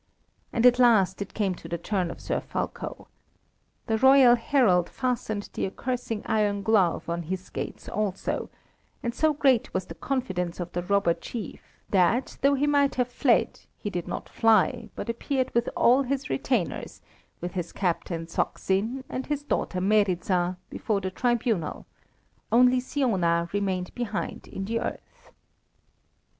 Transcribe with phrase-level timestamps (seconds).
[0.51, 3.05] And at last it came to the turn of Sir Fulko.
[3.85, 8.49] The royal herald fastened the accusing iron glove on his gates also,
[9.03, 11.61] and so great was the confidence of the robber chief
[11.91, 16.31] that, though he might have fled, he did not fly, but appeared with all his
[16.31, 17.01] retainers,
[17.39, 21.85] with his captain Saksin, and his daughter Meryza, before the tribunal,
[22.51, 25.31] only Siona remained behind in the earth.